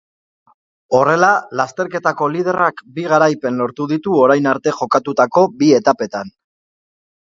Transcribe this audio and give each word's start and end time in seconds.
Horrela, 0.99 1.29
lasterketako 1.61 2.31
liderrak 2.37 2.83
bi 2.97 3.05
garaipen 3.13 3.63
lortu 3.63 3.89
ditu 3.95 4.19
orain 4.25 4.53
arte 4.57 4.77
jokatutako 4.83 5.49
bi 5.63 5.75
etapetan. 5.83 6.39